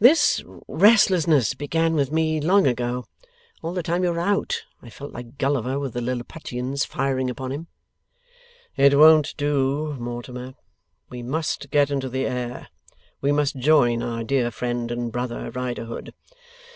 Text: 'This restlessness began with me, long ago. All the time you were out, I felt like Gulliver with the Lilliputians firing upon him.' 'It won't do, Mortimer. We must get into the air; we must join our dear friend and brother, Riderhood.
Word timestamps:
'This 0.00 0.42
restlessness 0.66 1.54
began 1.54 1.94
with 1.94 2.10
me, 2.10 2.40
long 2.40 2.66
ago. 2.66 3.04
All 3.62 3.72
the 3.72 3.84
time 3.84 4.02
you 4.02 4.10
were 4.10 4.18
out, 4.18 4.64
I 4.82 4.90
felt 4.90 5.12
like 5.12 5.38
Gulliver 5.38 5.78
with 5.78 5.92
the 5.92 6.00
Lilliputians 6.00 6.84
firing 6.84 7.30
upon 7.30 7.52
him.' 7.52 7.68
'It 8.76 8.98
won't 8.98 9.34
do, 9.36 9.94
Mortimer. 10.00 10.54
We 11.08 11.22
must 11.22 11.70
get 11.70 11.92
into 11.92 12.08
the 12.08 12.26
air; 12.26 12.66
we 13.20 13.30
must 13.30 13.58
join 13.58 14.02
our 14.02 14.24
dear 14.24 14.50
friend 14.50 14.90
and 14.90 15.12
brother, 15.12 15.52
Riderhood. 15.52 16.12